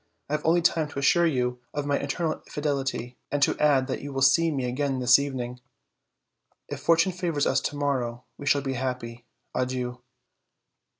I 0.31 0.33
have 0.33 0.45
only 0.45 0.63
time 0.63 0.87
to 0.87 0.97
assure 0.97 1.27
you 1.27 1.59
of 1.75 1.85
my 1.85 1.95
eternal 1.97 2.41
fidelity, 2.49 3.19
and 3.31 3.39
to 3.43 3.55
add 3.59 3.85
that 3.85 4.01
you 4.01 4.11
will 4.11 4.23
see 4.23 4.49
me 4.49 4.65
again 4.65 4.93
in 4.95 4.99
the 4.99 5.15
evening. 5.19 5.59
If 6.67 6.79
fortune 6.79 7.11
favors 7.11 7.45
us 7.45 7.61
to 7.61 7.75
morrow, 7.75 8.23
we 8.35 8.47
shall 8.47 8.63
be 8.63 8.73
happy. 8.73 9.27
Adieu." 9.53 10.01